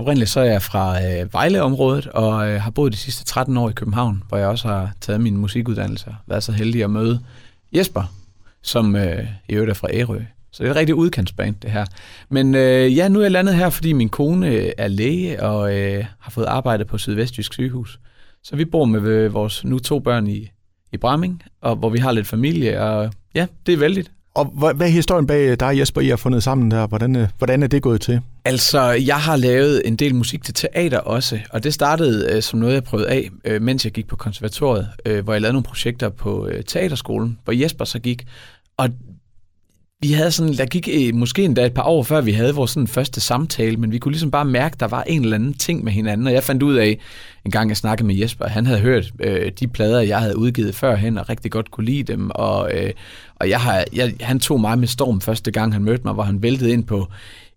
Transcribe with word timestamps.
oprindeligt 0.00 0.30
så 0.30 0.40
er 0.40 0.44
jeg 0.44 0.62
fra 0.62 1.04
øh, 1.04 1.32
Vejleområdet, 1.32 2.06
og 2.06 2.48
øh, 2.48 2.60
har 2.60 2.70
boet 2.70 2.92
de 2.92 2.98
sidste 2.98 3.24
13 3.24 3.56
år 3.56 3.70
i 3.70 3.72
København, 3.72 4.22
hvor 4.28 4.38
jeg 4.38 4.48
også 4.48 4.68
har 4.68 4.92
taget 5.00 5.20
min 5.20 5.36
musikuddannelse. 5.36 6.16
Været 6.26 6.42
så 6.42 6.52
heldig 6.52 6.84
at 6.84 6.90
møde 6.90 7.20
Jesper, 7.72 8.12
som 8.62 8.96
øh, 8.96 9.24
i 9.48 9.52
øvrigt 9.52 9.70
er 9.70 9.74
fra 9.74 9.88
Ærø. 9.92 10.20
Så 10.52 10.62
det 10.62 10.68
er 10.68 10.72
et 10.72 10.76
rigtig 10.76 10.94
udkantsband, 10.94 11.56
det 11.62 11.70
her. 11.70 11.84
Men 12.28 12.54
øh, 12.54 12.96
ja, 12.96 13.08
nu 13.08 13.18
er 13.18 13.22
jeg 13.22 13.30
landet 13.30 13.54
her, 13.54 13.70
fordi 13.70 13.92
min 13.92 14.08
kone 14.08 14.48
øh, 14.48 14.72
er 14.78 14.88
læge 14.88 15.42
og 15.42 15.78
øh, 15.78 16.04
har 16.18 16.30
fået 16.30 16.46
arbejde 16.46 16.84
på 16.84 16.98
Sydvestjysk 16.98 17.52
sygehus. 17.52 18.00
Så 18.42 18.56
vi 18.56 18.64
bor 18.64 18.84
med 18.84 19.02
øh, 19.02 19.34
vores 19.34 19.64
nu 19.64 19.78
to 19.78 19.98
børn 19.98 20.26
i, 20.26 20.50
i 20.92 20.96
Bramming, 20.96 21.42
og 21.60 21.76
hvor 21.76 21.90
vi 21.90 21.98
har 21.98 22.12
lidt 22.12 22.26
familie, 22.26 22.82
og 22.82 23.12
ja, 23.34 23.46
det 23.66 23.74
er 23.74 23.78
vældigt. 23.78 24.10
Og 24.34 24.44
hvad, 24.44 24.74
hvad 24.74 24.86
er 24.86 24.90
historien 24.90 25.26
bag 25.26 25.50
øh, 25.50 25.56
dig, 25.60 25.78
Jesper, 25.78 26.00
I 26.00 26.08
har 26.08 26.16
fundet 26.16 26.42
sammen 26.42 26.70
der? 26.70 26.86
Hvordan, 26.86 27.16
øh, 27.16 27.28
hvordan 27.38 27.62
er 27.62 27.66
det 27.66 27.82
gået 27.82 28.00
til? 28.00 28.20
Altså, 28.44 28.80
jeg 28.90 29.16
har 29.16 29.36
lavet 29.36 29.82
en 29.84 29.96
del 29.96 30.14
musik 30.14 30.44
til 30.44 30.54
teater 30.54 30.98
også, 30.98 31.38
og 31.50 31.64
det 31.64 31.74
startede 31.74 32.36
øh, 32.36 32.42
som 32.42 32.58
noget, 32.58 32.74
jeg 32.74 32.84
prøvede 32.84 33.08
af, 33.08 33.30
øh, 33.44 33.62
mens 33.62 33.84
jeg 33.84 33.92
gik 33.92 34.06
på 34.06 34.16
konservatoriet, 34.16 34.88
øh, 35.06 35.24
hvor 35.24 35.32
jeg 35.32 35.42
lavede 35.42 35.52
nogle 35.52 35.64
projekter 35.64 36.08
på 36.08 36.46
øh, 36.46 36.64
teaterskolen, 36.64 37.38
hvor 37.44 37.52
Jesper 37.52 37.84
så 37.84 37.98
gik. 37.98 38.26
Og 38.76 38.88
vi 40.02 40.12
havde 40.12 40.30
sådan, 40.30 40.52
der 40.52 40.66
gik 40.66 40.88
øh, 40.92 41.14
måske 41.14 41.44
endda 41.44 41.66
et 41.66 41.74
par 41.74 41.82
år 41.82 42.02
før, 42.02 42.20
vi 42.20 42.32
havde 42.32 42.54
vores 42.54 42.70
sådan 42.70 42.86
første 42.86 43.20
samtale, 43.20 43.76
men 43.76 43.92
vi 43.92 43.98
kunne 43.98 44.12
ligesom 44.12 44.30
bare 44.30 44.44
mærke, 44.44 44.74
at 44.74 44.80
der 44.80 44.88
var 44.88 45.02
en 45.02 45.22
eller 45.22 45.34
anden 45.34 45.54
ting 45.54 45.84
med 45.84 45.92
hinanden, 45.92 46.26
og 46.26 46.32
jeg 46.32 46.42
fandt 46.42 46.62
ud 46.62 46.74
af, 46.74 46.98
en 47.44 47.50
gang 47.50 47.68
jeg 47.68 47.76
snakkede 47.76 48.06
med 48.06 48.14
Jesper, 48.14 48.46
han 48.46 48.66
havde 48.66 48.80
hørt 48.80 49.12
øh, 49.20 49.52
de 49.60 49.68
plader, 49.68 50.00
jeg 50.00 50.20
havde 50.20 50.38
udgivet 50.38 50.74
førhen, 50.74 51.18
og 51.18 51.28
rigtig 51.28 51.50
godt 51.50 51.70
kunne 51.70 51.86
lide 51.86 52.12
dem, 52.12 52.30
og, 52.34 52.70
øh, 52.74 52.92
og 53.36 53.48
jeg 53.48 53.60
har, 53.60 53.84
jeg, 53.92 54.14
han 54.20 54.40
tog 54.40 54.60
mig 54.60 54.78
med 54.78 54.88
storm 54.88 55.20
første 55.20 55.50
gang, 55.50 55.72
han 55.72 55.84
mødte 55.84 56.04
mig, 56.04 56.14
hvor 56.14 56.22
han 56.22 56.42
væltede 56.42 56.72
ind 56.72 56.84
på 56.84 57.08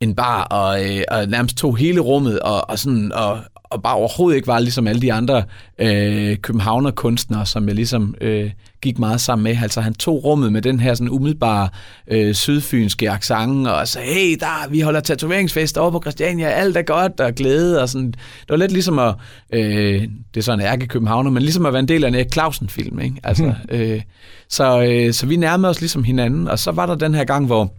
en 0.00 0.14
bar, 0.14 0.42
og, 0.42 0.84
øh, 0.84 1.02
og 1.10 1.26
nærmest 1.26 1.56
tog 1.56 1.76
hele 1.76 2.00
rummet, 2.00 2.40
og, 2.40 2.70
og, 2.70 2.78
sådan, 2.78 3.12
og, 3.12 3.38
og 3.74 3.82
bare 3.82 3.94
overhovedet 3.94 4.36
ikke 4.36 4.48
var 4.48 4.58
ligesom 4.58 4.86
alle 4.86 5.02
de 5.02 5.12
andre 5.12 5.42
øh, 5.78 6.36
københavner-kunstnere, 6.36 7.46
som 7.46 7.66
jeg 7.68 7.74
ligesom 7.74 8.14
øh, 8.20 8.50
gik 8.82 8.98
meget 8.98 9.20
sammen 9.20 9.42
med. 9.42 9.56
Altså 9.62 9.80
han 9.80 9.94
tog 9.94 10.24
rummet 10.24 10.52
med 10.52 10.62
den 10.62 10.80
her 10.80 10.94
sådan 10.94 11.10
umiddelbare 11.10 11.68
øh, 12.08 12.34
sydfynske 12.34 13.10
accent, 13.10 13.68
og 13.68 13.88
sagde, 13.88 14.08
hey, 14.08 14.36
der, 14.40 14.68
vi 14.70 14.80
holder 14.80 15.00
tatoveringsfest 15.00 15.78
over 15.78 15.90
på 15.90 16.00
Christiania, 16.00 16.46
alt 16.46 16.76
er 16.76 16.82
godt 16.82 17.20
og 17.20 17.34
glæde, 17.34 17.82
og 17.82 17.88
sådan. 17.88 18.12
Det 18.12 18.48
var 18.48 18.56
lidt 18.56 18.72
ligesom 18.72 18.98
at, 18.98 19.14
øh, 19.52 20.02
det 20.02 20.36
er 20.36 20.40
sådan 20.40 20.60
en 20.60 20.66
ærke 20.66 20.86
københavner, 20.86 21.30
men 21.30 21.42
ligesom 21.42 21.66
at 21.66 21.72
være 21.72 21.80
en 21.80 21.88
del 21.88 22.04
af 22.04 22.08
en 22.08 22.14
Erik 22.14 22.32
Clausen-film, 22.32 23.00
ikke? 23.00 23.16
Altså, 23.22 23.44
mm. 23.44 23.76
øh, 23.76 24.00
så, 24.48 24.82
øh, 24.82 25.12
så 25.12 25.26
vi 25.26 25.36
nærmede 25.36 25.70
os 25.70 25.80
ligesom 25.80 26.04
hinanden, 26.04 26.48
og 26.48 26.58
så 26.58 26.70
var 26.70 26.86
der 26.86 26.94
den 26.94 27.14
her 27.14 27.24
gang, 27.24 27.46
hvor 27.46 27.72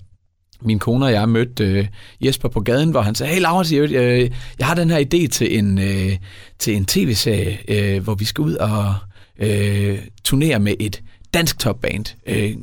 min 0.62 0.80
kone 0.80 1.06
og 1.06 1.12
jeg 1.12 1.30
mødte 1.30 1.64
øh, 1.64 1.88
Jesper 2.22 2.50
på 2.50 2.60
gaden, 2.60 2.92
hvor 2.92 3.02
han 3.02 3.16
sagde, 3.16 3.34
hey 3.34 3.42
Laura, 3.42 3.66
jeg, 3.72 3.92
øh, 3.92 4.32
jeg 4.60 4.68
har 4.68 4.76
den 4.76 4.90
her 4.90 5.00
idé 5.00 5.28
til 5.28 5.58
en, 5.60 5.78
øh, 5.78 6.18
til 6.60 6.76
en 6.76 6.86
tv-serie, 6.86 7.58
øh, 7.68 8.04
hvor 8.04 8.16
vi 8.16 8.26
skal 8.26 8.42
ud 8.42 8.56
og 8.56 8.94
øh, 9.40 10.00
turnere 10.24 10.60
med 10.60 10.74
et 10.80 11.02
dansk 11.34 11.60
topband. 11.60 12.06
Øh, 12.28 12.54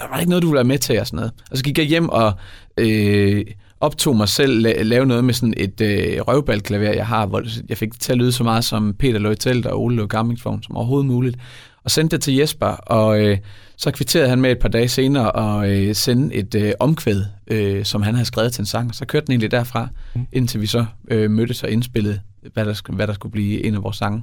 var 0.00 0.12
der 0.12 0.18
ikke 0.18 0.30
noget, 0.30 0.42
du 0.42 0.48
vil 0.48 0.54
være 0.54 0.64
med 0.64 0.78
til? 0.78 1.00
Og, 1.00 1.06
sådan 1.06 1.16
noget? 1.16 1.32
og 1.50 1.56
så 1.56 1.64
gik 1.64 1.78
jeg 1.78 1.86
hjem 1.86 2.08
og 2.08 2.32
øh, 2.76 3.44
optog 3.80 4.16
mig 4.16 4.28
selv, 4.28 4.66
la- 4.66 4.82
lave 4.82 5.06
noget 5.06 5.24
med 5.24 5.34
sådan 5.34 5.54
et 5.56 5.80
øh, 5.80 6.20
røvbaldklaver, 6.20 6.92
jeg 6.92 7.06
har, 7.06 7.26
hvor 7.26 7.42
jeg 7.68 7.78
fik 7.78 7.92
det 7.92 8.00
til 8.00 8.12
at 8.12 8.18
lyde 8.18 8.32
så 8.32 8.44
meget 8.44 8.64
som 8.64 8.94
Peter 8.98 9.18
Løgtelt 9.18 9.66
og 9.66 9.82
Ole 9.82 9.96
Løg 9.96 10.08
Gammingsvogn 10.08 10.62
som 10.62 10.76
overhovedet 10.76 11.06
muligt. 11.06 11.36
Og 11.84 11.90
sendte 11.90 12.16
det 12.16 12.22
til 12.22 12.34
Jesper, 12.34 12.66
og 12.66 13.20
øh, 13.20 13.38
så 13.76 13.90
kvitterede 13.90 14.28
han 14.28 14.40
med 14.40 14.50
et 14.50 14.58
par 14.58 14.68
dage 14.68 14.88
senere 14.88 15.32
og 15.32 15.70
øh, 15.70 15.94
sende 15.94 16.34
et 16.34 16.54
øh, 16.54 16.72
omkvæd, 16.80 17.24
øh, 17.46 17.84
som 17.84 18.02
han 18.02 18.14
havde 18.14 18.26
skrevet 18.26 18.52
til 18.52 18.62
en 18.62 18.66
sang. 18.66 18.94
Så 18.94 19.06
kørte 19.06 19.26
den 19.26 19.32
egentlig 19.32 19.50
derfra, 19.50 19.88
mm. 20.14 20.26
indtil 20.32 20.60
vi 20.60 20.66
så 20.66 20.84
øh, 21.08 21.30
mødtes 21.30 21.62
og 21.62 21.70
indspillede, 21.70 22.20
hvad 22.52 22.64
der, 22.64 22.92
hvad 22.92 23.06
der 23.06 23.12
skulle 23.12 23.32
blive 23.32 23.64
en 23.64 23.74
af 23.74 23.82
vores 23.82 23.96
sange. 23.96 24.22